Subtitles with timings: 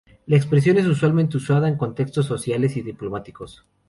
[0.25, 3.67] La expresión es usualmente usada en contextos sociales y diplomáticos.